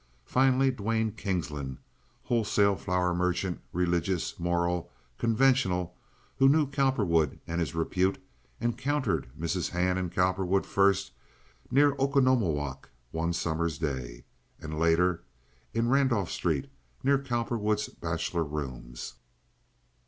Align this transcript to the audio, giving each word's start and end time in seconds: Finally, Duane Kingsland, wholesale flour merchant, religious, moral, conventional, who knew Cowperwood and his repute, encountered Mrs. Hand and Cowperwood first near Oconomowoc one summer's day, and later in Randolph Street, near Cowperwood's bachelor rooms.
Finally, 0.25 0.71
Duane 0.71 1.11
Kingsland, 1.11 1.77
wholesale 2.23 2.75
flour 2.75 3.13
merchant, 3.13 3.61
religious, 3.71 4.39
moral, 4.39 4.91
conventional, 5.19 5.95
who 6.37 6.49
knew 6.49 6.65
Cowperwood 6.65 7.39
and 7.45 7.59
his 7.59 7.75
repute, 7.75 8.17
encountered 8.59 9.29
Mrs. 9.39 9.69
Hand 9.69 9.99
and 9.99 10.11
Cowperwood 10.11 10.65
first 10.65 11.11
near 11.69 11.93
Oconomowoc 11.97 12.89
one 13.11 13.31
summer's 13.31 13.77
day, 13.77 14.23
and 14.59 14.79
later 14.79 15.23
in 15.71 15.87
Randolph 15.87 16.31
Street, 16.31 16.71
near 17.03 17.19
Cowperwood's 17.19 17.87
bachelor 17.89 18.43
rooms. 18.43 19.17